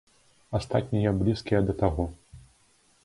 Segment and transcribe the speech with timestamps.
[0.59, 2.07] Астатнія блізкія да таго.